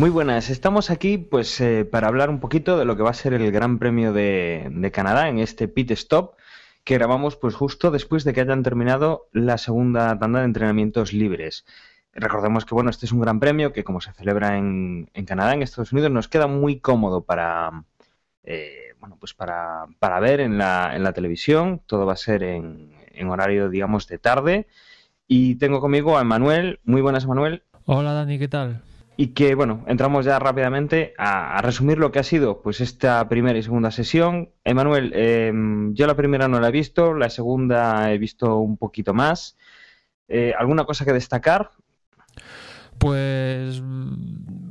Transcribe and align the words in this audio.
Muy 0.00 0.08
buenas, 0.08 0.48
estamos 0.48 0.88
aquí 0.88 1.18
pues 1.18 1.60
eh, 1.60 1.84
para 1.84 2.08
hablar 2.08 2.30
un 2.30 2.40
poquito 2.40 2.78
de 2.78 2.86
lo 2.86 2.96
que 2.96 3.02
va 3.02 3.10
a 3.10 3.12
ser 3.12 3.34
el 3.34 3.52
Gran 3.52 3.78
Premio 3.78 4.14
de, 4.14 4.90
Canadá 4.94 5.28
en 5.28 5.38
este 5.38 5.68
pit 5.68 5.90
stop 5.90 6.36
que 6.84 6.94
grabamos 6.94 7.36
pues 7.36 7.54
justo 7.54 7.90
después 7.90 8.24
de 8.24 8.32
que 8.32 8.40
hayan 8.40 8.62
terminado 8.62 9.28
la 9.32 9.58
segunda 9.58 10.18
tanda 10.18 10.38
de 10.38 10.46
entrenamientos 10.46 11.12
libres. 11.12 11.66
Recordemos 12.14 12.64
que 12.64 12.74
bueno, 12.74 12.88
este 12.88 13.04
es 13.04 13.12
un 13.12 13.20
gran 13.20 13.40
premio 13.40 13.74
que 13.74 13.84
como 13.84 14.00
se 14.00 14.14
celebra 14.14 14.56
en, 14.56 15.10
Canadá, 15.26 15.52
en 15.52 15.60
Estados 15.60 15.92
Unidos, 15.92 16.10
nos 16.10 16.28
queda 16.28 16.46
muy 16.46 16.80
cómodo 16.80 17.20
para 17.20 17.84
eh, 18.42 18.94
bueno 19.00 19.18
pues 19.20 19.34
para, 19.34 19.86
ver 20.22 20.40
en 20.40 20.56
la, 20.56 20.96
en 20.96 21.02
la, 21.02 21.12
televisión. 21.12 21.82
Todo 21.84 22.06
va 22.06 22.14
a 22.14 22.16
ser 22.16 22.42
en, 22.42 22.94
en 23.12 23.28
horario 23.28 23.68
digamos 23.68 24.06
de 24.06 24.16
tarde. 24.16 24.66
Y 25.26 25.56
tengo 25.56 25.78
conmigo 25.78 26.16
a 26.16 26.22
Emanuel. 26.22 26.80
Muy 26.84 27.02
buenas, 27.02 27.24
Emanuel. 27.24 27.64
Hola 27.84 28.14
Dani, 28.14 28.38
¿qué 28.38 28.48
tal? 28.48 28.82
Y 29.20 29.34
que, 29.34 29.54
bueno, 29.54 29.84
entramos 29.86 30.24
ya 30.24 30.38
rápidamente 30.38 31.12
a, 31.18 31.60
resumir 31.60 31.98
lo 31.98 32.10
que 32.10 32.20
ha 32.20 32.22
sido 32.22 32.62
pues 32.62 32.80
esta 32.80 33.28
primera 33.28 33.58
y 33.58 33.62
segunda 33.62 33.90
sesión. 33.90 34.48
Emanuel, 34.64 35.12
eh, 35.14 35.52
yo 35.92 36.06
la 36.06 36.16
primera 36.16 36.48
no 36.48 36.58
la 36.58 36.68
he 36.68 36.70
visto, 36.70 37.12
la 37.12 37.28
segunda 37.28 38.10
he 38.10 38.16
visto 38.16 38.56
un 38.56 38.78
poquito 38.78 39.12
más. 39.12 39.58
Eh, 40.26 40.54
¿Alguna 40.58 40.86
cosa 40.86 41.04
que 41.04 41.12
destacar? 41.12 41.68
Pues 42.96 43.82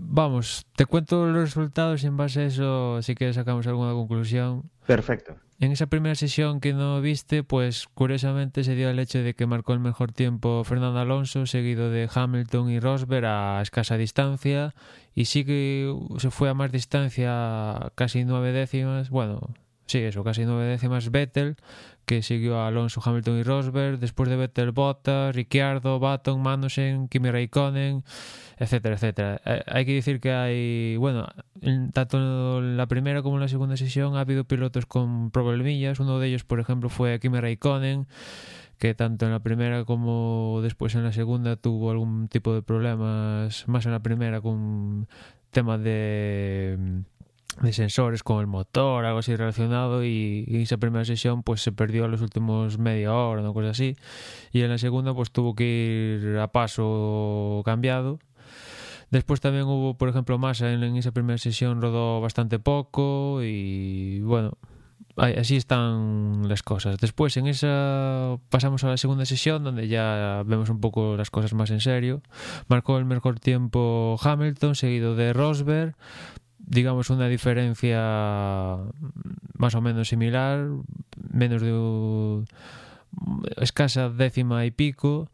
vamos, 0.09 0.66
te 0.76 0.86
cuento 0.86 1.27
los 1.27 1.36
resultados 1.36 2.04
y 2.04 2.08
en 2.08 2.18
base 2.18 2.41
a 2.41 2.45
eso, 2.45 3.02
si 3.02 3.16
quieres, 3.16 3.36
sacamos 3.36 3.68
alguna 3.68 3.94
conclusión. 3.94 4.70
Perfecto. 4.85 5.35
En 5.59 5.72
esa 5.72 5.88
primera 5.88 6.16
sesión 6.16 6.62
que 6.62 6.73
no 6.73 7.02
viste, 7.02 7.44
pues 7.44 7.88
curiosamente 7.94 8.63
se 8.63 8.76
dio 8.76 8.90
el 8.90 8.98
hecho 8.98 9.20
de 9.20 9.34
que 9.34 9.46
marcó 9.46 9.74
el 9.74 9.79
mejor 9.79 10.13
tiempo 10.13 10.63
Fernando 10.63 10.99
Alonso, 10.99 11.46
seguido 11.46 11.90
de 11.90 12.10
Hamilton 12.13 12.70
y 12.70 12.79
Rosberg 12.79 13.26
a 13.26 13.62
escasa 13.62 13.98
distancia, 13.98 14.74
y 15.13 15.26
sí 15.26 15.43
que 15.46 15.93
se 16.18 16.32
fue 16.32 16.49
a 16.49 16.54
más 16.54 16.71
distancia, 16.71 17.91
casi 17.96 18.23
nueve 18.23 18.51
décimas, 18.51 19.10
bueno, 19.10 19.54
sí, 19.90 19.98
eso, 19.99 20.23
casi 20.23 20.45
nueve 20.45 20.65
décimas 20.65 21.09
Vettel, 21.09 21.57
que 22.05 22.21
siguió 22.21 22.59
a 22.59 22.68
Alonso, 22.68 23.01
Hamilton 23.04 23.40
y 23.40 23.43
Rosberg, 23.43 23.99
después 23.99 24.29
de 24.29 24.35
Vettel 24.35 24.71
Bottas, 24.71 25.35
Ricciardo, 25.35 25.99
Baton, 25.99 26.41
Magnussen, 26.41 27.07
Kimi 27.07 27.32
Raikkonen, 27.32 28.04
etcétera, 28.57 28.95
etcétera. 28.95 29.41
Eh, 29.45 29.63
hay 29.67 29.85
que 29.85 29.95
decir 29.95 30.20
que 30.20 30.32
hay, 30.32 30.95
bueno, 30.98 31.27
tanto 31.93 32.60
en 32.60 32.77
la 32.77 32.87
primera 32.87 33.23
como 33.23 33.37
en 33.37 33.41
la 33.41 33.48
segunda 33.48 33.77
sesión 33.77 34.15
ha 34.15 34.21
habido 34.21 34.43
pilotos 34.43 34.85
con 34.85 35.32
problemillas, 35.32 35.99
uno 35.99 36.20
de 36.20 36.27
ellos, 36.27 36.43
por 36.43 36.60
ejemplo, 36.60 36.90
fue 36.90 37.20
Kimi 37.20 37.40
Raikkonen, 37.40 38.07
que 38.77 38.93
tanto 38.93 39.26
en 39.26 39.32
la 39.32 39.40
primera 39.40 39.85
como 39.85 40.60
después 40.62 40.95
en 40.95 41.04
la 41.04 41.12
segunda 41.12 41.55
tuvo 41.57 41.91
algún 41.91 42.27
tipo 42.27 42.54
de 42.54 42.62
problemas, 42.62 43.67
más 43.67 43.85
en 43.85 43.91
la 43.91 44.01
primera 44.01 44.40
con 44.40 45.07
temas 45.51 45.82
de 45.82 47.04
de 47.62 47.74
sensores 47.74 48.24
con 48.24 48.40
el 48.40 48.48
motor, 48.48 49.05
algo 49.05 49.20
así 49.20 49.35
relacionado 49.35 50.04
y, 50.04 50.46
esa 50.49 50.77
primera 50.77 51.05
sesión 51.05 51.43
pues 51.43 51.62
se 51.62 51.71
perdió 51.71 52.05
en 52.05 52.12
los 52.12 52.21
últimos 52.21 52.77
media 52.77 53.13
hora, 53.13 53.41
una 53.41 53.54
cosa 53.54 53.70
así 53.71 53.96
y 54.51 54.62
en 54.62 54.70
la 54.70 54.77
segunda 54.77 55.13
pues 55.13 55.32
tuvo 55.32 55.55
que 55.55 56.20
ir 56.21 56.38
a 56.38 56.51
paso 56.51 57.62
cambiado 57.66 58.20
Después 59.12 59.41
también 59.41 59.63
hubo, 59.63 59.96
por 59.98 60.07
ejemplo, 60.10 60.38
Massa 60.38 60.71
en, 60.71 60.84
en 60.84 60.96
esa 60.96 61.12
primera 61.12 61.40
sesión 61.40 61.82
rodó 61.82 62.21
bastante 62.21 62.60
poco 62.60 63.41
y 63.43 64.19
bueno, 64.22 64.59
así 65.16 65.56
están 65.56 66.47
las 66.47 66.63
cosas. 66.63 66.97
Después 67.00 67.35
en 67.38 67.47
esa 67.47 68.38
pasamos 68.50 68.84
a 68.84 68.90
la 68.90 68.97
segunda 68.97 69.25
sesión 69.25 69.63
donde 69.63 69.88
ya 69.88 70.44
vemos 70.46 70.69
un 70.69 70.79
poco 70.79 71.18
las 71.18 71.31
cosas 71.31 71.53
más 71.53 71.72
en 71.72 71.81
serio. 71.81 72.22
Marcó 72.68 72.97
el 72.97 73.06
mejor 73.06 73.39
tiempo 73.39 74.17
Hamilton, 74.22 74.75
seguido 74.75 75.16
de 75.16 75.33
Rosberg, 75.33 75.95
digamos 76.69 77.09
una 77.09 77.28
diferencia 77.28 78.78
más 79.57 79.75
o 79.75 79.81
menos 79.81 80.07
similar, 80.07 80.69
menos 81.31 81.62
de 81.62 82.46
escasa 83.57 84.09
décima 84.09 84.66
y 84.66 84.72
pico, 84.72 85.30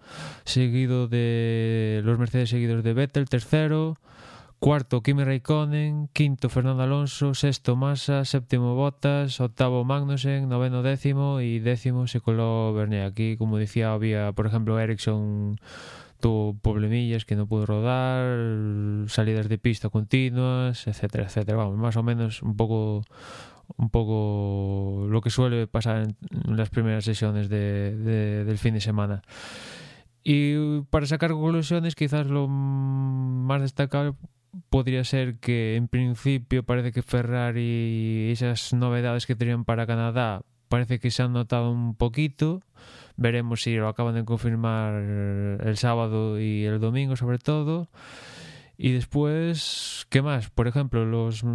seguido 0.46 1.08
de 1.08 2.02
los 2.04 2.18
Mercedes 2.18 2.50
seguidos 2.50 2.84
de 2.84 2.94
Vettel, 2.94 3.28
tercero, 3.28 3.98
cuarto 4.60 5.04
Kimi 5.04 5.26
Raikkonen, 5.26 6.10
quinto 6.14 6.48
Fernando 6.48 6.84
Alonso, 6.84 7.34
sexto 7.36 7.76
Massa, 7.76 8.24
séptimo 8.24 8.76
Bottas, 8.76 9.42
octavo 9.42 9.84
Magnussen, 9.84 10.48
noveno 10.48 10.84
décimo 10.84 11.42
y 11.42 11.60
décimo 11.60 12.08
se 12.08 12.22
coló 12.22 12.74
Bernier. 12.74 13.06
Aquí, 13.06 13.36
como 13.36 13.58
decía, 13.58 13.92
había, 13.92 14.32
por 14.32 14.48
ejemplo, 14.48 14.80
Ericsson 14.80 15.60
tuvo 16.20 16.58
problemillas 16.58 17.26
que 17.26 17.36
no 17.36 17.48
pudo 17.48 17.66
rodar, 17.66 19.08
salidas 19.10 19.50
de 19.50 19.58
pista 19.58 19.90
continuas, 19.90 20.88
etcétera, 20.88 21.26
etcétera. 21.26 21.58
Vamos, 21.58 21.78
más 21.78 21.96
o 21.98 22.04
menos 22.04 22.42
un 22.42 22.56
poco 22.56 23.04
un 23.78 23.90
poco 23.90 25.08
lo 25.10 25.22
que 25.22 25.30
suele 25.30 25.68
pasar 25.68 26.04
en 26.04 26.58
las 26.58 26.70
primeras 26.70 27.04
sesiones 27.04 27.50
de, 27.50 27.96
de, 27.96 28.46
del 28.46 28.58
fin 28.58 28.76
de 28.76 28.82
semana. 28.82 29.24
Y 30.24 30.82
para 30.90 31.06
sacar 31.06 31.32
conclusiones, 31.32 31.96
quizás 31.96 32.28
lo 32.28 32.48
más 32.48 33.62
destacable 33.62 34.16
podría 34.70 35.04
ser 35.04 35.38
que 35.40 35.76
en 35.76 35.88
principio 35.88 36.64
parece 36.64 36.92
que 36.92 37.02
Ferrari 37.02 38.28
y 38.28 38.32
esas 38.32 38.74
novedades 38.74 39.26
que 39.26 39.36
tenían 39.36 39.66
para 39.66 39.86
Canadá 39.86 40.42
parece 40.76 41.00
que 41.00 41.10
se 41.10 41.24
han 41.24 41.32
notado 41.32 41.72
un 41.72 41.96
poquito 41.96 42.62
veremos 43.18 43.62
si 43.62 43.76
lo 43.76 43.88
acaban 43.88 44.16
de 44.16 44.26
confirmar 44.26 44.94
el 44.96 45.78
sábado 45.78 46.38
y 46.38 46.66
el 46.66 46.82
domingo 46.82 47.16
sobre 47.16 47.38
todo. 47.38 47.88
Y 48.78 48.92
después, 48.92 50.06
¿qué 50.10 50.22
más? 50.22 50.50
Por 50.50 50.68
ejemplo, 50.68 51.06
los 51.06 51.46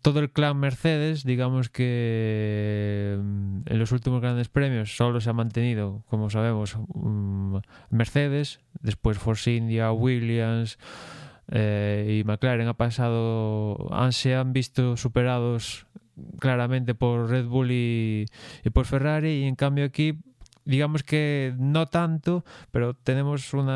todo 0.00 0.20
el 0.20 0.30
clan 0.30 0.58
Mercedes, 0.58 1.24
digamos 1.24 1.70
que 1.70 3.18
mm, 3.20 3.62
en 3.66 3.78
los 3.80 3.90
últimos 3.90 4.20
grandes 4.20 4.48
premios 4.48 4.96
solo 4.96 5.20
se 5.20 5.30
ha 5.30 5.32
mantenido, 5.32 6.04
como 6.08 6.30
sabemos, 6.30 6.78
mm, 6.94 7.56
Mercedes, 7.90 8.60
después 8.80 9.18
Force 9.18 9.52
India, 9.52 9.90
Williams 9.90 10.78
eh, 11.50 12.20
y 12.20 12.24
McLaren 12.24 12.68
ha 12.68 12.74
pasado, 12.74 13.88
han, 13.92 14.12
se 14.12 14.36
han 14.36 14.52
visto 14.52 14.96
superados 14.96 15.88
claramente 16.38 16.94
por 16.94 17.30
Red 17.30 17.46
Bull 17.46 17.70
y, 17.70 18.26
por 18.72 18.86
Ferrari 18.86 19.42
y 19.42 19.44
en 19.44 19.56
cambio 19.56 19.84
aquí 19.84 20.18
digamos 20.64 21.02
que 21.02 21.54
no 21.58 21.86
tanto, 21.86 22.44
pero 22.70 22.94
tenemos 22.94 23.52
un 23.52 23.68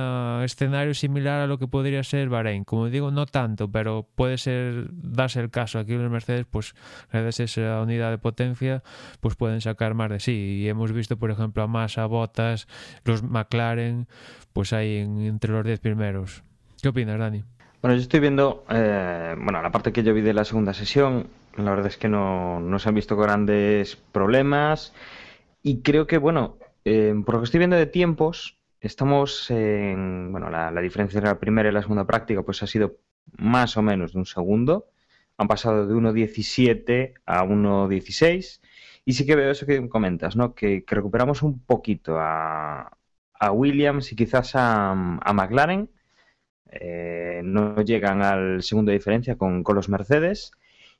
escenario 0.45 0.95
similar 0.95 1.41
a 1.41 1.47
lo 1.49 1.59
que 1.59 1.67
podría 1.67 2.05
ser 2.05 2.29
Bahrein. 2.29 2.63
Como 2.63 2.89
digo, 2.89 3.11
no 3.11 3.27
tanto, 3.27 3.69
pero 3.69 4.07
puede 4.15 4.39
ser, 4.39 4.89
darse 4.93 5.41
el 5.41 5.51
caso. 5.51 5.81
Aquí 5.81 5.95
los 5.95 6.09
Mercedes, 6.11 6.47
pues 6.49 6.75
gracias 7.11 7.59
a 7.59 7.61
esa 7.61 7.83
unidad 7.83 8.11
de 8.11 8.19
potencia, 8.19 8.85
pues 9.21 9.35
pueden 9.35 9.61
sacar 9.61 9.95
más 9.95 10.11
de 10.11 10.21
sí. 10.21 10.61
Y 10.63 10.69
hemos 10.69 10.93
visto, 10.93 11.17
por 11.17 11.33
ejemplo, 11.33 11.65
a 11.65 11.67
Massa, 11.67 12.07
Bottas, 12.07 12.69
los 13.05 13.25
McLaren, 13.25 14.07
pues 14.53 14.73
ahí 14.73 14.99
entre 14.99 15.51
los 15.51 15.65
10 15.65 15.81
primeros. 15.81 16.45
¿Qué 16.81 16.89
opinas, 16.89 17.19
Dani? 17.19 17.43
Bueno, 17.83 17.97
yo 17.97 18.03
estoy 18.03 18.21
viendo, 18.21 18.65
eh, 18.71 19.35
bueno, 19.39 19.63
la 19.63 19.71
parte 19.71 19.93
que 19.93 20.03
yo 20.03 20.15
vi 20.15 20.21
de 20.21 20.35
la 20.35 20.45
segunda 20.45 20.75
sesión, 20.75 21.29
la 21.57 21.71
verdad 21.71 21.87
es 21.87 21.97
que 21.97 22.09
no, 22.09 22.61
no 22.61 22.79
se 22.79 22.89
han 22.89 22.95
visto 22.95 23.17
grandes 23.17 23.97
problemas. 23.97 24.95
Y 25.63 25.83
creo 25.83 26.07
que, 26.07 26.19
bueno, 26.19 26.59
eh, 26.85 27.15
por 27.25 27.35
lo 27.35 27.41
que 27.41 27.47
estoy 27.47 27.59
viendo 27.59 27.77
de 27.77 27.87
tiempos, 27.87 28.59
estamos 28.81 29.51
en. 29.51 30.31
Bueno, 30.33 30.51
la, 30.51 30.71
diferencia 30.81 31.19
entre 31.19 31.31
la 31.31 31.41
primera 31.41 31.69
y 31.69 31.73
la 31.73 31.83
segunda 31.83 32.07
práctica 32.07 32.43
pues 32.43 32.63
ha 32.63 32.67
sido 32.67 32.99
más 33.39 33.77
o 33.77 33.83
menos 33.83 34.13
de 34.13 34.19
un 34.19 34.27
segundo. 34.27 34.89
Han 35.39 35.49
pasado 35.49 35.87
de 35.87 35.95
1.17 35.95 37.15
a 37.27 37.45
1.16. 37.45 38.61
Y 39.05 39.13
sí 39.15 39.27
que 39.27 39.37
veo 39.37 39.51
eso 39.51 39.67
que 39.67 39.89
comentas, 39.89 40.37
¿no? 40.37 40.55
Que, 40.55 40.85
que 40.85 40.95
recuperamos 40.95 41.43
un 41.43 41.61
poquito 41.61 42.19
a, 42.19 42.97
a, 43.35 43.53
Williams 43.53 44.13
y 44.13 44.17
quizás 44.17 44.55
a, 44.57 44.93
a 44.93 45.33
McLaren. 45.33 45.91
Eh, 46.71 47.43
no 47.45 47.81
llegan 47.83 48.23
al 48.23 48.63
segundo 48.63 48.91
de 48.91 48.99
diferencia 48.99 49.37
con, 49.37 49.63
con 49.63 49.77
los 49.77 49.89
Mercedes. 49.89 50.53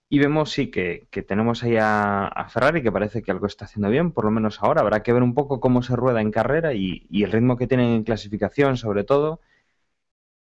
Y 0.09 0.21
vemos, 0.21 0.53
sí, 0.53 0.71
que, 0.71 1.09
que 1.11 1.23
tenemos 1.23 1.65
ahí 1.65 1.77
a, 1.77 2.27
a, 2.29 2.49
Ferrari, 2.49 2.83
que 2.83 2.93
parece 2.93 3.23
que 3.23 3.33
algo 3.33 3.47
está 3.47 3.65
haciendo 3.65 3.91
bien, 3.91 4.13
por 4.13 4.25
lo 4.25 4.31
menos 4.31 4.63
ahora. 4.63 4.83
Habrá 4.83 5.03
que 5.03 5.13
ver 5.13 5.23
un 5.23 5.35
poco 5.35 5.59
cómo 5.61 5.83
se 5.83 5.97
rueda 5.97 6.21
en 6.21 6.31
carrera 6.31 6.75
y, 6.75 7.07
el 7.11 7.33
ritmo 7.33 7.57
que 7.57 7.67
tienen 7.67 7.91
en 7.91 8.05
clasificación, 8.05 8.77
sobre 8.77 9.05
todo. 9.05 9.41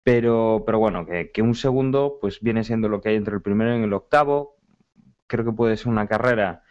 Pero, 0.03 0.63
pero 0.67 0.79
bueno, 0.79 1.07
que, 1.07 1.43
un 1.43 1.55
segundo 1.55 2.19
pues 2.21 2.41
viene 2.41 2.65
siendo 2.65 2.89
lo 2.89 3.01
que 3.01 3.11
hay 3.11 3.17
entre 3.17 3.35
el 3.35 3.43
primero 3.43 3.79
y 3.79 3.83
el 3.83 3.93
octavo. 3.93 4.57
Creo 5.27 5.45
que 5.45 5.53
puede 5.53 5.77
ser 5.77 5.89
una 5.89 6.07
carrera 6.09 6.63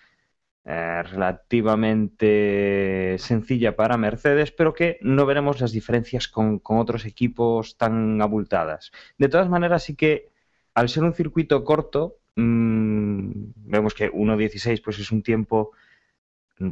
eh, 0.65 1.03
relativamente 1.03 3.17
sencilla 3.19 3.75
para 3.75 3.97
Mercedes, 3.97 4.51
pero 4.51 4.73
que 4.73 4.97
no 5.01 5.25
veremos 5.25 5.61
las 5.61 5.71
diferencias 5.71 6.27
con, 6.27 6.59
con 6.59 6.77
otros 6.79 7.05
equipos 7.05 7.77
tan 7.77 8.21
abultadas. 8.21 8.91
De 9.17 9.29
todas 9.29 9.49
maneras, 9.49 9.83
sí 9.83 9.95
que 9.95 10.31
al 10.73 10.89
ser 10.89 11.03
un 11.03 11.13
circuito 11.13 11.63
corto, 11.63 12.17
mmm, 12.35 12.72
vemos 13.55 13.93
que 13.93 14.11
1.16 14.11 14.81
pues 14.83 14.99
es 14.99 15.11
un 15.11 15.23
tiempo, 15.23 15.71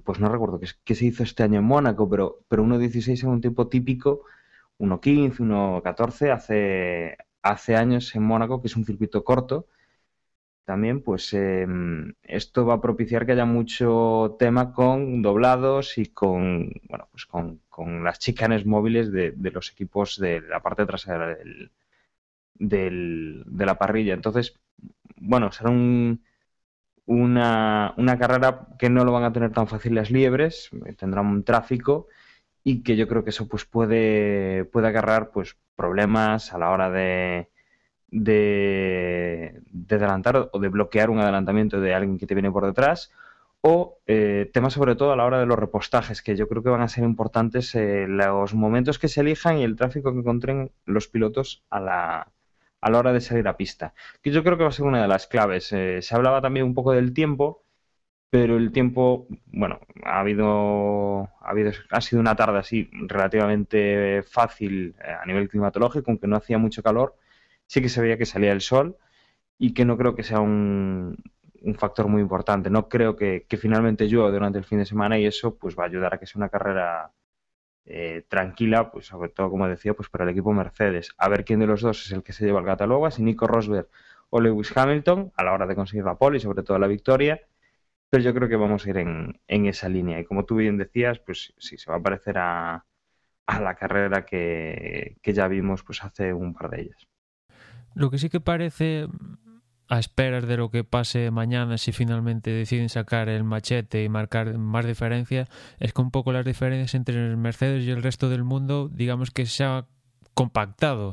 pues 0.04 0.20
no 0.20 0.30
recuerdo 0.30 0.60
qué, 0.84 0.96
se 0.96 1.06
hizo 1.06 1.24
este 1.24 1.44
año 1.44 1.60
en 1.60 1.66
Mónaco, 1.66 2.10
pero, 2.10 2.40
pero 2.48 2.64
1.16 2.64 3.14
es 3.14 3.24
un 3.24 3.42
tiempo 3.42 3.68
típico, 3.68 4.24
1.15, 4.80 5.38
1.14 5.38 6.32
hace, 6.32 7.18
hace 7.42 7.76
años 7.76 8.16
en 8.16 8.24
Mónaco, 8.24 8.62
que 8.62 8.68
es 8.68 8.76
un 8.76 8.86
circuito 8.86 9.24
corto, 9.24 9.68
también, 10.66 11.02
pues 11.02 11.34
em, 11.34 12.14
esto 12.24 12.66
va 12.66 12.76
a 12.76 12.82
propiciar 12.82 13.26
que 13.26 13.34
haya 13.34 13.46
mucho 13.46 14.38
tema 14.40 14.74
con 14.74 15.22
doblados 15.22 15.98
y 15.98 16.06
con, 16.08 16.72
bueno, 16.88 17.10
pues 17.12 17.26
con, 17.26 17.60
las 18.04 18.20
chicanes 18.20 18.66
móviles 18.66 19.12
de, 19.12 19.34
los 19.52 19.72
equipos 19.72 20.18
de 20.18 20.42
la 20.42 20.62
parte 20.62 20.86
trasera 20.86 21.36
del, 22.56 23.44
de 23.46 23.66
la 23.66 23.78
parrilla. 23.78 24.14
Entonces, 24.14 24.60
bueno, 25.18 25.52
será 25.52 25.72
un, 25.72 26.24
una, 27.12 27.94
una, 27.98 28.18
carrera 28.18 28.68
que 28.80 28.90
no 28.90 29.04
lo 29.04 29.12
van 29.12 29.26
a 29.26 29.34
tener 29.34 29.52
tan 29.52 29.68
fácil 29.68 29.96
las 29.96 30.12
liebres, 30.12 30.70
tendrán 30.98 31.26
un 31.28 31.44
tráfico 31.44 32.08
y 32.64 32.84
que 32.84 32.96
yo 32.96 33.08
creo 33.08 33.24
que 33.24 33.32
eso 33.32 33.48
pues 33.50 33.66
puede, 33.66 34.66
puede 34.66 34.88
agarrar 34.88 35.32
pues 35.32 35.58
problemas 35.76 36.54
a 36.54 36.58
la 36.58 36.70
hora 36.70 36.90
de, 36.90 37.50
de, 38.08 39.62
adelantar 39.90 40.50
o 40.54 40.60
de 40.60 40.70
bloquear 40.70 41.10
un 41.10 41.20
adelantamiento 41.20 41.82
de 41.82 41.94
alguien 41.94 42.18
que 42.18 42.28
te 42.28 42.36
viene 42.36 42.52
por 42.52 42.66
detrás 42.66 43.12
o 43.60 44.00
eh, 44.08 44.50
temas 44.54 44.74
sobre 44.74 44.96
todo 44.96 45.12
a 45.12 45.18
la 45.18 45.26
hora 45.26 45.40
de 45.40 45.46
los 45.46 45.60
repostajes, 45.60 46.22
que 46.22 46.38
yo 46.38 46.48
creo 46.48 46.64
que 46.64 46.70
van 46.70 46.82
a 46.82 46.88
ser 46.88 47.04
importantes 47.04 47.76
eh, 47.76 48.06
los 48.08 48.54
momentos 48.54 49.00
que 49.00 49.10
se 49.10 49.22
elijan 49.22 49.58
y 49.58 49.64
el 49.64 49.76
tráfico 49.76 50.14
que 50.14 50.20
encuentren 50.20 50.72
los 50.86 51.08
pilotos 51.10 51.64
a 51.70 51.80
la, 51.80 52.32
a 52.82 52.90
la 52.90 53.00
hora 53.00 53.14
de 53.14 53.22
salir 53.22 53.48
a 53.48 53.58
pista, 53.58 53.94
que 54.22 54.32
yo 54.32 54.44
creo 54.44 54.58
que 54.58 54.64
va 54.64 54.70
a 54.70 54.74
ser 54.74 54.86
una 54.86 55.02
de 55.02 55.08
las 55.08 55.28
claves. 55.28 55.72
Eh, 55.74 56.02
se 56.02 56.16
hablaba 56.16 56.42
también 56.42 56.66
un 56.66 56.74
poco 56.74 56.92
del 56.94 57.14
tiempo, 57.14 57.64
pero 58.30 58.58
el 58.58 58.72
tiempo, 58.72 59.28
bueno, 59.48 59.80
ha 60.04 60.20
habido, 60.22 61.24
ha 61.42 61.50
habido, 61.52 61.72
ha 61.92 62.02
sido 62.02 62.22
una 62.22 62.36
tarde 62.36 62.60
así 62.60 62.90
relativamente 63.08 64.24
fácil 64.24 64.96
a 65.22 65.26
nivel 65.26 65.50
climatológico, 65.50 66.12
aunque 66.12 66.28
no 66.28 66.38
hacía 66.38 66.58
mucho 66.58 66.84
calor, 66.84 67.18
sí 67.68 67.82
que 67.82 67.90
se 67.90 68.02
veía 68.02 68.18
que 68.18 68.26
salía 68.26 68.52
el 68.54 68.62
sol 68.62 68.98
y 69.58 69.74
que 69.74 69.86
no 69.86 69.98
creo 69.98 70.16
que 70.16 70.24
sea 70.24 70.40
un, 70.42 71.18
factor 71.78 72.08
muy 72.08 72.22
importante. 72.22 72.70
No 72.70 72.90
creo 72.90 73.16
que, 73.16 73.46
finalmente 73.60 74.08
llueva 74.08 74.32
durante 74.32 74.60
el 74.60 74.66
fin 74.66 74.80
de 74.80 74.86
semana 74.86 75.20
y 75.20 75.26
eso 75.26 75.58
pues 75.58 75.78
va 75.78 75.84
a 75.84 75.88
ayudar 75.88 76.16
a 76.16 76.20
que 76.20 76.26
sea 76.26 76.40
una 76.40 76.50
carrera 76.50 77.12
eh, 77.86 78.26
tranquila, 78.28 78.92
pues 78.92 79.08
sobre 79.08 79.30
todo, 79.30 79.50
como 79.50 79.68
decía, 79.68 79.94
pues 79.94 80.10
para 80.10 80.24
el 80.24 80.30
equipo 80.30 80.54
Mercedes. 80.54 81.14
A 81.18 81.30
ver 81.30 81.44
quién 81.46 81.60
de 81.60 81.68
los 81.68 81.82
dos 81.82 82.06
es 82.06 82.12
el 82.12 82.24
que 82.24 82.34
se 82.34 82.46
lleva 82.46 82.60
el 82.60 82.66
catálogo, 82.66 83.10
si 83.12 83.24
Nico 83.24 83.48
Rosberg 83.48 83.88
o 84.30 84.40
Lewis 84.40 84.76
Hamilton, 84.76 85.32
a 85.36 85.44
la 85.44 85.54
hora 85.54 85.68
de 85.68 85.76
conseguir 85.76 86.06
la 86.06 86.16
pole 86.16 86.38
y 86.38 86.42
sobre 86.42 86.64
todo 86.64 86.80
la 86.80 86.88
victoria. 86.88 87.42
Pero 88.10 88.24
yo 88.24 88.34
creo 88.34 88.50
que 88.50 88.56
vamos 88.56 88.86
a 88.86 88.90
ir 88.90 88.98
en, 88.98 89.40
esa 89.48 89.90
línea. 89.90 90.20
Y 90.20 90.26
como 90.26 90.46
tú 90.46 90.56
bien 90.58 90.78
decías, 90.78 91.20
pues 91.20 91.54
sí, 91.58 91.78
se 91.78 91.90
va 91.90 91.98
a 91.98 92.02
parecer 92.02 92.38
a, 92.38 92.86
la 93.48 93.76
carrera 93.76 94.26
que, 94.26 95.18
que 95.22 95.34
ya 95.34 95.48
vimos 95.48 95.84
pues 95.84 96.04
hace 96.04 96.34
un 96.34 96.54
par 96.54 96.70
de 96.70 96.82
ellas. 96.82 97.08
Lo 97.94 98.10
que 98.10 98.18
sí 98.18 98.30
que 98.30 98.40
parece 98.40 99.08
a 99.92 100.00
esperas 100.00 100.48
de 100.48 100.56
lo 100.56 100.72
que 100.72 100.86
pase 100.86 101.32
mañana 101.32 101.78
si 101.78 101.92
finalmente 101.92 102.50
deciden 102.50 102.88
sacar 102.88 103.28
el 103.28 103.44
machete 103.44 104.06
y 104.06 104.08
marcar 104.08 104.58
más 104.58 104.86
diferencia, 104.86 105.50
es 105.82 105.92
que 105.92 106.02
un 106.02 106.12
poco 106.12 106.32
las 106.32 106.46
diferencias 106.46 106.96
entre 106.96 107.36
Mercedes 107.36 107.84
y 107.84 107.92
el 107.92 108.02
resto 108.02 108.30
del 108.30 108.46
mundo, 108.46 108.90
digamos 108.90 109.32
que 109.32 109.46
se 109.46 109.66
ha 109.66 109.86
compactado. 110.34 111.12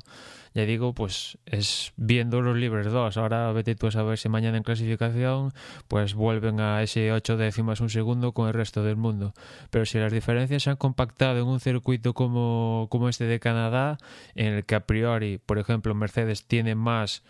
Ya 0.54 0.64
digo, 0.64 0.94
pues 0.94 1.38
es 1.44 1.92
viendo 1.96 2.40
los 2.40 2.56
libres 2.56 2.86
dos. 2.86 3.16
Ahora 3.16 3.50
vete 3.50 3.74
tú 3.74 3.88
a 3.88 3.90
saber 3.90 4.16
si 4.16 4.28
mañana 4.28 4.56
en 4.56 4.62
clasificación 4.62 5.52
pues 5.88 6.14
vuelven 6.14 6.60
a 6.60 6.80
ese 6.80 7.10
ocho 7.10 7.36
décimas 7.36 7.80
un 7.80 7.90
segundo 7.90 8.30
con 8.30 8.46
el 8.46 8.54
resto 8.54 8.84
del 8.84 8.94
mundo. 8.94 9.34
Pero 9.70 9.86
si 9.86 9.98
las 9.98 10.12
diferencias 10.12 10.62
se 10.62 10.70
han 10.70 10.76
compactado 10.76 11.40
en 11.40 11.48
un 11.48 11.58
circuito 11.58 12.14
como, 12.14 12.86
como 12.90 13.08
este 13.08 13.24
de 13.24 13.40
Canadá, 13.40 13.98
en 14.36 14.52
el 14.52 14.64
que 14.64 14.76
a 14.76 14.86
priori, 14.86 15.38
por 15.38 15.58
ejemplo, 15.58 15.96
Mercedes 15.96 16.44
tiene 16.44 16.76
más 16.76 17.24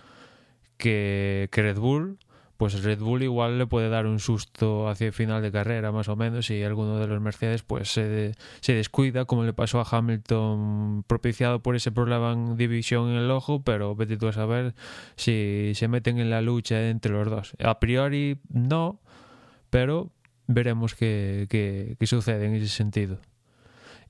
que, 0.79 1.49
Red 1.53 1.79
Bull, 1.79 2.19
pues 2.57 2.83
Red 2.83 3.01
Bull 3.01 3.23
igual 3.23 3.59
le 3.59 3.67
puede 3.67 3.89
dar 3.89 4.07
un 4.07 4.19
susto 4.19 4.89
hacia 4.89 5.09
el 5.09 5.13
final 5.13 5.43
de 5.43 5.53
carrera, 5.53 5.93
más 5.93 6.09
o 6.09 6.17
menos, 6.17 6.51
y 6.51 6.63
alguno 6.63 6.99
de 6.99 7.07
los 7.07 7.21
Mercedes 7.21 7.63
pues 7.63 7.93
se, 7.93 8.35
se 8.61 8.73
descuida, 8.73 9.27
como 9.27 9.45
le 9.45 9.53
pasó 9.53 9.81
a 9.81 9.87
Hamilton, 9.89 11.05
propiciado 11.07 11.63
por 11.63 11.77
ese 11.77 11.93
problema 11.93 12.33
en 12.33 12.57
división 12.57 13.11
en 13.11 13.17
el 13.17 13.31
ojo, 13.31 13.63
pero 13.63 13.95
vete 13.95 14.17
tú 14.17 14.29
a 14.29 14.33
saber 14.33 14.75
si 15.17 15.73
se 15.75 15.89
meten 15.89 16.19
en 16.19 16.31
la 16.31 16.41
lucha 16.41 16.89
entre 16.89 17.13
los 17.13 17.29
dos. 17.29 17.55
A 17.63 17.79
priori 17.79 18.41
no, 18.49 19.01
pero 19.71 20.11
veremos 20.49 20.95
qué, 20.95 21.47
qué, 21.51 21.97
qué 21.99 22.07
sucede 22.07 22.47
en 22.47 22.55
ese 22.55 22.69
sentido. 22.69 23.21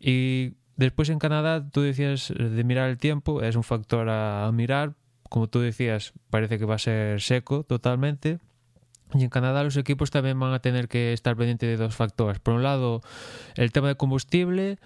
Y 0.01 0.55
después 0.77 1.11
en 1.11 1.19
Canadá, 1.19 1.69
tú 1.69 1.83
decías 1.83 2.33
de 2.35 2.65
mirar 2.65 2.89
el 2.89 2.99
tiempo, 2.99 3.43
es 3.43 3.57
un 3.57 3.65
factor 3.65 4.09
a 4.09 4.51
mirar, 4.53 4.95
como 5.29 5.49
tú 5.49 5.61
decías, 5.61 6.13
parece 6.31 6.59
que 6.59 6.65
va 6.65 6.77
a 6.77 6.79
ser 6.79 7.21
seco 7.21 7.65
totalmente. 7.65 8.39
Y 9.15 9.25
en 9.25 9.31
Canadá 9.31 9.65
los 9.65 9.77
equipos 9.77 10.11
también 10.11 10.39
van 10.39 10.53
a 10.53 10.61
tener 10.61 10.89
que 10.89 11.13
estar 11.13 11.35
pendientes 11.37 11.69
de 11.69 11.83
dos 11.83 11.95
factores. 11.95 12.41
Por 12.41 12.55
un 12.55 12.63
lado, 12.63 13.01
el 13.57 13.73
tema 13.73 13.89
de 13.89 13.95
combustible. 13.95 14.79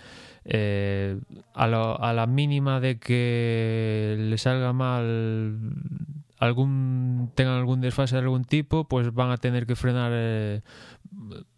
Eh, 0.44 1.20
a, 1.54 1.66
la 1.68 2.26
mínima 2.26 2.80
de 2.80 2.98
que 2.98 4.16
le 4.18 4.38
salga 4.38 4.72
mal 4.72 5.60
algún 6.38 7.30
tengan 7.36 7.58
algún 7.58 7.80
desfase 7.80 8.16
de 8.16 8.22
algún 8.22 8.44
tipo, 8.44 8.88
pues 8.88 9.14
van 9.14 9.30
a 9.30 9.36
tener 9.36 9.66
que 9.66 9.76
frenar 9.76 10.10
eh, 10.12 10.62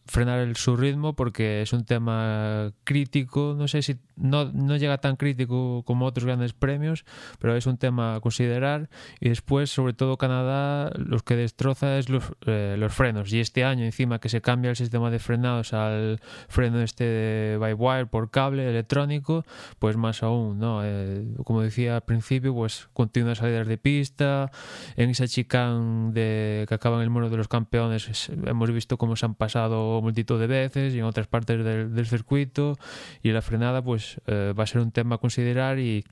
frenar 0.07 0.41
el, 0.41 0.57
su 0.57 0.77
ritmo 0.77 1.15
porque 1.15 1.63
es 1.63 1.73
un 1.73 1.85
tema 1.85 2.73
crítico, 2.85 3.55
no 3.57 3.69
sé 3.69 3.83
si 3.83 3.97
no, 4.17 4.53
no 4.53 4.77
llega 4.77 4.99
tan 4.99 5.17
crítico 5.17 5.83
como 5.85 6.07
otros 6.07 6.27
grandes 6.27 6.53
premios, 6.53 7.05
pero 7.39 7.57
es 7.57 7.67
un 7.67 7.79
tema 7.79 8.17
a 8.17 8.21
considerar. 8.21 8.91
Y 9.21 9.31
después 9.31 9.71
sobre 9.71 9.93
todo 9.93 10.19
Canadá 10.19 10.91
los 10.97 11.23
que 11.23 11.37
destroza 11.37 11.99
es 11.99 12.09
los, 12.09 12.25
eh, 12.47 12.77
los 12.79 12.93
frenos. 12.93 13.33
Y 13.33 13.41
este 13.41 13.65
año 13.65 13.85
encima 13.85 14.19
que 14.19 14.29
se 14.29 14.41
cambia 14.41 14.71
el 14.71 14.77
sistema 14.77 15.11
de 15.11 15.19
frenados 15.19 15.73
al 15.73 16.21
freno 16.49 16.81
este 16.83 17.05
de 17.05 17.57
by 17.59 17.73
wire 17.75 18.07
por 18.07 18.31
cable 18.31 18.69
electrónico, 18.69 19.45
pues 19.79 19.97
más 19.97 20.23
aún, 20.23 20.59
¿no? 20.59 20.83
Eh, 20.85 21.25
como 21.45 21.63
decía 21.63 21.97
al 21.97 22.03
principio, 22.03 22.55
pues 22.55 22.89
continúa 22.93 23.35
salidas 23.35 23.67
de 23.67 23.79
pista, 23.79 24.51
en 24.97 25.11
esa 25.11 25.27
chicane 25.27 26.13
de 26.13 26.67
que 26.69 26.75
acaba 26.75 26.97
en 26.97 27.03
el 27.03 27.11
muro 27.11 27.31
de 27.31 27.37
los 27.37 27.49
campeones 27.49 28.31
hemos 28.47 28.71
visto 28.71 28.99
cómo 28.99 29.17
se 29.17 29.27
han 29.27 29.35
pasado 29.35 29.54
multitud 30.03 30.41
de 30.41 30.47
veces 30.47 30.95
y 30.95 30.99
en 30.99 31.05
otras 31.05 31.27
partes 31.27 31.65
del, 31.65 32.07
circuito 32.07 32.79
y 33.23 33.31
la 33.31 33.43
frenada 33.43 33.83
pues 33.83 34.21
eh, 34.27 34.53
va 34.59 34.65
a 34.65 34.67
ser 34.67 34.81
un 34.81 34.93
tema 34.93 35.17
a 35.17 35.19
considerar 35.19 35.79
y 35.79 36.05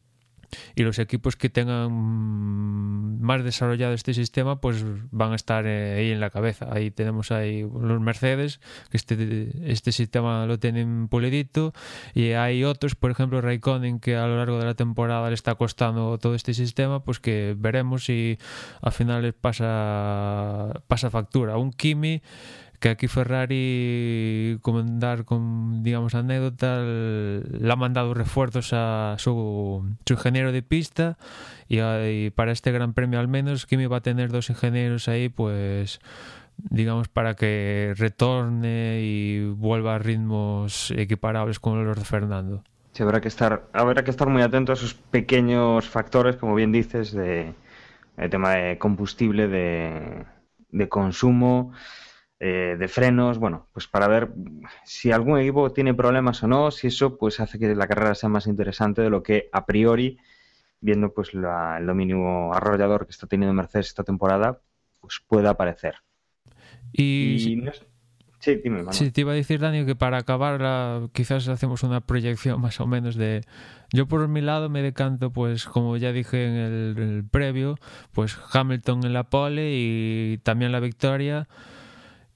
y 0.74 0.82
los 0.82 0.98
equipos 0.98 1.36
que 1.36 1.48
tengan 1.48 1.92
más 3.20 3.44
desarrollado 3.44 3.94
este 3.94 4.14
sistema 4.14 4.60
pues 4.60 4.84
van 5.10 5.32
a 5.32 5.36
estar 5.36 5.66
eh, 5.66 5.94
ahí 5.98 6.10
en 6.10 6.20
la 6.20 6.30
cabeza. 6.30 6.68
Ahí 6.70 6.90
tenemos 6.90 7.30
ahí 7.30 7.62
los 7.62 8.00
Mercedes 8.00 8.60
que 8.90 8.96
este, 8.96 9.50
este 9.70 9.92
sistema 9.92 10.46
lo 10.46 10.58
tienen 10.58 11.08
pulidito 11.08 11.72
y 12.14 12.32
hay 12.32 12.64
otros 12.64 12.94
por 12.94 13.10
ejemplo 13.10 13.40
Raikkonen 13.40 14.00
que 14.00 14.16
a 14.16 14.26
lo 14.26 14.36
largo 14.36 14.58
de 14.58 14.66
la 14.66 14.74
temporada 14.74 15.28
le 15.28 15.34
está 15.34 15.54
costando 15.54 16.18
todo 16.18 16.34
este 16.34 16.54
sistema 16.54 17.02
pues 17.02 17.20
que 17.20 17.54
veremos 17.56 18.04
si 18.04 18.38
a 18.80 18.90
finales 18.90 19.34
pasa 19.34 20.82
pasa 20.88 21.10
factura. 21.10 21.56
Un 21.56 21.72
Kimi 21.72 22.22
que 22.82 22.90
aquí 22.90 23.06
Ferrari, 23.06 24.58
comentar 24.60 25.24
con, 25.24 25.84
digamos, 25.84 26.16
anécdota, 26.16 26.82
le 26.82 27.72
ha 27.72 27.76
mandado 27.76 28.12
refuerzos 28.12 28.72
a 28.72 29.14
su, 29.18 29.88
ingeniero 30.10 30.50
de 30.50 30.62
pista 30.62 31.16
y, 31.68 32.30
para 32.30 32.50
este 32.50 32.72
gran 32.72 32.92
premio 32.92 33.20
al 33.20 33.28
menos 33.28 33.66
Kimi 33.66 33.86
va 33.86 33.98
a 33.98 34.00
tener 34.02 34.30
dos 34.30 34.50
ingenieros 34.50 35.06
ahí, 35.06 35.28
pues 35.28 36.00
digamos, 36.58 37.06
para 37.06 37.34
que 37.34 37.94
retorne 37.96 38.98
y 39.00 39.44
vuelva 39.48 39.94
a 39.94 39.98
ritmos 39.98 40.90
equiparables 40.90 41.60
con 41.60 41.84
los 41.84 41.96
de 41.96 42.04
Fernando. 42.04 42.64
Sí, 42.90 43.04
habrá 43.04 43.20
que 43.20 43.28
estar, 43.28 43.62
habrá 43.72 44.02
que 44.02 44.10
estar 44.10 44.28
muy 44.28 44.42
atento 44.42 44.72
a 44.72 44.74
esos 44.74 44.94
pequeños 44.94 45.88
factores, 45.88 46.34
como 46.34 46.56
bien 46.56 46.72
dices, 46.72 47.12
de 47.12 47.54
el 48.16 48.28
tema 48.28 48.50
de 48.50 48.76
combustible, 48.76 49.46
de 49.48 50.88
consumo 50.88 51.72
eh, 52.44 52.74
de 52.76 52.88
frenos, 52.88 53.38
bueno, 53.38 53.68
pues 53.72 53.86
para 53.86 54.08
ver 54.08 54.32
si 54.84 55.12
algún 55.12 55.38
equipo 55.38 55.72
tiene 55.72 55.94
problemas 55.94 56.42
o 56.42 56.48
no, 56.48 56.72
si 56.72 56.88
eso 56.88 57.16
pues 57.16 57.38
hace 57.38 57.56
que 57.56 57.72
la 57.76 57.86
carrera 57.86 58.16
sea 58.16 58.28
más 58.28 58.48
interesante 58.48 59.00
de 59.00 59.10
lo 59.10 59.22
que 59.22 59.48
a 59.52 59.64
priori, 59.64 60.18
viendo 60.80 61.14
pues 61.14 61.30
el 61.34 61.86
dominio 61.86 62.52
arrollador 62.52 63.06
que 63.06 63.12
está 63.12 63.28
teniendo 63.28 63.54
Mercedes 63.54 63.86
esta 63.86 64.02
temporada, 64.02 64.60
pues 65.00 65.22
pueda 65.24 65.56
parecer. 65.56 65.94
Y, 66.92 67.60
Sí, 68.40 68.56
dime, 68.56 68.82
Sí, 68.90 69.12
te 69.12 69.20
iba 69.20 69.30
a 69.30 69.36
decir, 69.36 69.60
Dani, 69.60 69.86
que 69.86 69.94
para 69.94 70.18
acabar 70.18 71.10
quizás 71.12 71.46
hacemos 71.46 71.84
una 71.84 72.00
proyección 72.00 72.60
más 72.60 72.80
o 72.80 72.88
menos 72.88 73.14
de... 73.14 73.42
Yo 73.92 74.08
por 74.08 74.26
mi 74.26 74.40
lado 74.40 74.68
me 74.68 74.82
decanto, 74.82 75.30
pues 75.30 75.64
como 75.66 75.96
ya 75.96 76.10
dije 76.10 76.44
en 76.44 76.54
el, 76.54 76.94
en 76.98 77.08
el 77.18 77.24
previo, 77.24 77.78
pues 78.10 78.36
Hamilton 78.52 79.06
en 79.06 79.12
la 79.12 79.22
pole 79.22 79.70
y 79.74 80.40
también 80.42 80.72
la 80.72 80.80
victoria 80.80 81.46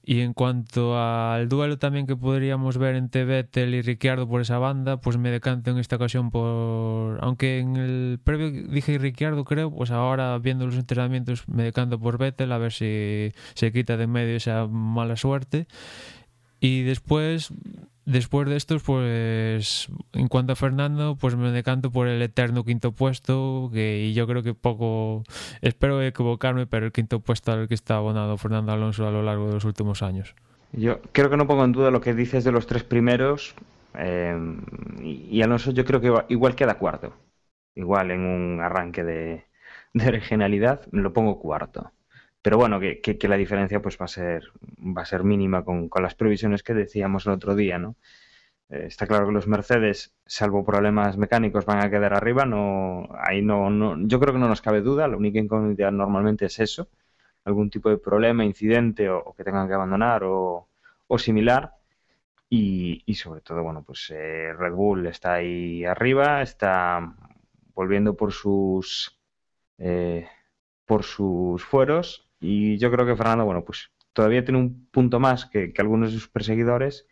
Y 0.09 0.21
en 0.21 0.31
cuanto 0.31 0.97
al 0.97 1.49
duelo 1.49 1.79
también 1.79 2.07
que 2.07 2.15
podríamos 2.15 2.77
ver 2.77 2.95
entre 2.95 3.25
Vettel 3.25 3.75
y 3.75 3.81
Ricciardo 3.81 4.25
por 4.25 4.39
esa 4.39 4.57
banda, 4.57 5.01
pues 5.01 5.17
me 5.17 5.29
decanto 5.29 5.69
en 5.69 5.79
esta 5.79 5.97
ocasión 5.97 6.31
por... 6.31 7.21
Aunque 7.21 7.59
en 7.59 7.75
el 7.75 8.17
previo 8.23 8.49
dije 8.69 8.97
Ricciardo 8.99 9.43
creo, 9.43 9.69
pues 9.69 9.91
ahora 9.91 10.37
viendo 10.39 10.65
los 10.65 10.75
entrenamientos 10.75 11.49
me 11.49 11.63
decanto 11.63 11.99
por 11.99 12.17
Vettel 12.17 12.53
a 12.53 12.57
ver 12.57 12.71
si 12.71 13.33
se 13.53 13.73
quita 13.73 13.97
de 13.97 14.05
en 14.05 14.11
medio 14.11 14.37
esa 14.37 14.65
mala 14.65 15.17
suerte. 15.17 15.67
Y 16.61 16.83
después 16.83 17.51
Después 18.07 18.47
de 18.47 18.55
estos, 18.55 18.83
pues 18.83 19.89
en 20.13 20.29
cuanto 20.29 20.53
a 20.53 20.55
Fernando, 20.55 21.17
pues 21.19 21.35
me 21.35 21.51
decanto 21.51 21.91
por 21.91 22.07
el 22.07 22.21
eterno 22.21 22.63
quinto 22.63 22.93
puesto, 22.93 23.69
que 23.73 24.05
y 24.05 24.13
yo 24.13 24.25
creo 24.25 24.43
que 24.43 24.53
poco, 24.53 25.23
espero 25.61 26.01
equivocarme, 26.01 26.67
pero 26.67 26.85
el 26.85 26.93
quinto 26.93 27.19
puesto 27.19 27.51
al 27.51 27.67
que 27.67 27.73
está 27.73 27.97
abonado 27.97 28.37
Fernando 28.37 28.71
Alonso 28.71 29.05
a 29.05 29.11
lo 29.11 29.23
largo 29.23 29.47
de 29.47 29.55
los 29.55 29.65
últimos 29.65 30.03
años. 30.03 30.35
Yo 30.71 31.01
creo 31.11 31.29
que 31.29 31.35
no 31.35 31.47
pongo 31.47 31.65
en 31.65 31.73
duda 31.73 31.91
lo 31.91 31.99
que 31.99 32.13
dices 32.13 32.45
de 32.45 32.53
los 32.53 32.65
tres 32.65 32.85
primeros, 32.85 33.55
eh, 33.97 34.37
y, 35.03 35.41
Alonso 35.41 35.71
yo 35.71 35.83
creo 35.83 35.99
que 35.99 36.33
igual 36.33 36.55
queda 36.55 36.77
cuarto, 36.77 37.11
igual 37.75 38.11
en 38.11 38.21
un 38.21 38.61
arranque 38.61 39.03
de, 39.03 39.43
de 39.93 40.11
regionalidad, 40.11 40.87
lo 40.93 41.11
pongo 41.11 41.39
cuarto 41.39 41.91
pero 42.47 42.57
bueno, 42.57 42.79
que, 42.79 43.01
que, 43.01 43.27
la 43.27 43.35
diferencia 43.35 43.81
pues 43.81 43.97
va 43.99 44.05
a 44.05 44.07
ser, 44.07 44.53
va 44.79 45.01
a 45.01 45.05
ser 45.05 45.25
mínima 45.25 45.65
con, 45.65 45.89
con 45.89 46.01
las 46.01 46.15
previsiones 46.15 46.63
que 46.63 46.73
decíamos 46.73 47.25
el 47.25 47.33
otro 47.33 47.55
día, 47.55 47.77
¿no? 47.77 47.97
Eh, 48.69 48.85
está 48.87 49.05
claro 49.05 49.27
que 49.27 49.33
los 49.33 49.47
Mercedes, 49.47 50.15
salvo 50.25 50.63
problemas 50.63 51.17
mecánicos, 51.17 51.65
van 51.65 51.83
a 51.83 51.89
quedar 51.89 52.13
arriba. 52.13 52.45
No, 52.45 53.09
ahí 53.19 53.41
no, 53.41 53.69
no, 53.69 53.97
yo 54.07 54.21
creo 54.21 54.33
que 54.33 54.39
no 54.39 54.47
nos 54.47 54.61
cabe 54.61 54.79
duda. 54.79 55.09
La 55.09 55.17
única 55.17 55.39
incógnita 55.39 55.91
normalmente 55.91 56.45
es 56.45 56.57
eso, 56.61 56.87
algún 57.43 57.69
tipo 57.69 57.89
de 57.89 57.97
problema, 57.97 58.45
incidente 58.45 59.09
o, 59.09 59.33
que 59.35 59.43
tengan 59.43 59.67
que 59.67 59.73
abandonar 59.73 60.23
o, 60.23 60.69
o 61.07 61.19
similar. 61.19 61.73
Y, 62.49 63.03
y, 63.05 63.15
sobre 63.15 63.41
todo, 63.41 63.61
bueno, 63.61 63.83
pues 63.83 64.09
eh, 64.15 64.53
Red 64.53 64.71
Bull 64.71 65.07
está 65.07 65.33
ahí 65.33 65.83
arriba, 65.83 66.41
está 66.41 67.13
volviendo 67.73 68.15
por 68.15 68.31
sus 68.31 69.19
eh, 69.79 70.29
por 70.85 71.03
sus 71.03 71.61
fueros 71.65 72.26
y 72.39 72.77
yo 72.77 72.91
creo 72.91 73.05
que 73.05 73.15
Fernando, 73.15 73.45
bueno, 73.45 73.63
pues 73.63 73.91
todavía 74.13 74.43
tiene 74.43 74.59
un 74.59 74.87
punto 74.91 75.19
más 75.19 75.45
que, 75.45 75.73
algunos 75.77 76.11
de 76.11 76.19
sus 76.19 76.27
perseguidores 76.27 77.07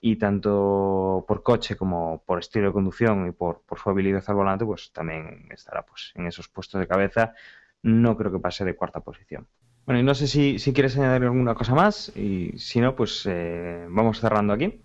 y 0.00 0.16
tanto 0.16 1.24
por 1.26 1.42
coche 1.42 1.76
como 1.76 2.22
por 2.24 2.38
estilo 2.38 2.68
de 2.68 2.72
conducción 2.72 3.26
y 3.28 3.32
por, 3.32 3.62
su 3.82 3.90
habilidad 3.90 4.22
al 4.26 4.36
volante, 4.36 4.64
pues 4.64 4.92
también 4.92 5.48
estará 5.50 5.84
pues 5.84 6.12
en 6.14 6.26
esos 6.26 6.48
puestos 6.48 6.80
de 6.80 6.86
cabeza. 6.86 7.34
No 7.82 8.16
creo 8.16 8.30
que 8.30 8.38
pase 8.38 8.64
de 8.64 8.76
cuarta 8.76 9.00
posición. 9.00 9.48
Bueno, 9.84 10.00
y 10.00 10.04
no 10.04 10.14
sé 10.14 10.26
si, 10.26 10.58
si 10.58 10.72
quieres 10.72 10.96
añadir 10.96 11.24
alguna 11.24 11.54
cosa 11.54 11.74
más 11.74 12.14
y 12.16 12.56
si 12.58 12.80
no, 12.80 12.94
pues 12.94 13.26
eh, 13.26 13.86
vamos 13.88 14.20
cerrando 14.20 14.52
aquí. 14.52 14.82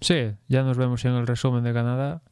Sí, 0.00 0.32
ya 0.48 0.62
nos 0.62 0.76
vemos 0.76 1.04
en 1.04 1.12
el 1.12 1.26
resumen 1.26 1.62
de 1.62 1.72
Canadá 1.72 2.22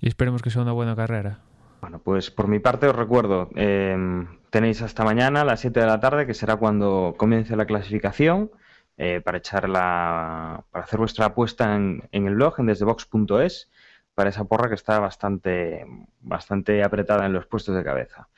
y 0.00 0.08
esperemos 0.08 0.42
que 0.42 0.50
sea 0.50 0.62
una 0.62 0.72
buena 0.72 0.96
carrera. 0.96 1.43
Bueno, 1.84 1.98
pues 1.98 2.30
por 2.30 2.48
mi 2.48 2.60
parte 2.60 2.88
os 2.88 2.96
recuerdo, 2.96 3.50
em, 3.56 4.26
tenéis 4.48 4.80
hasta 4.80 5.04
mañana 5.04 5.42
a 5.42 5.44
las 5.44 5.60
7 5.60 5.80
de 5.80 5.86
la 5.86 6.00
tarde, 6.00 6.26
que 6.26 6.32
será 6.32 6.56
cuando 6.56 7.14
comience 7.18 7.54
la 7.56 7.66
clasificación, 7.66 8.50
eh, 8.96 9.20
para 9.22 9.36
echar 9.36 9.70
para 9.70 10.64
hacer 10.72 10.98
vuestra 10.98 11.26
apuesta 11.26 11.76
en, 11.76 12.08
el 12.10 12.36
blog, 12.36 12.54
en 12.58 12.66
desdebox.es, 12.68 13.70
para 14.14 14.30
esa 14.30 14.44
porra 14.44 14.70
que 14.70 14.76
está 14.76 14.98
bastante, 14.98 15.84
bastante 16.20 16.82
apretada 16.82 17.26
en 17.26 17.34
los 17.34 17.46
puestos 17.46 17.76
de 17.76 17.84
cabeza. 17.84 18.28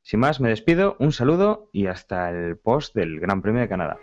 Sin 0.00 0.20
más, 0.20 0.40
me 0.40 0.48
despido, 0.48 0.96
un 0.98 1.12
saludo 1.12 1.68
y 1.74 1.88
hasta 1.88 2.30
el 2.30 2.56
post 2.56 2.94
del 2.94 3.20
Gran 3.20 3.42
Premio 3.42 3.60
de 3.60 3.68
Canadá. 3.68 3.98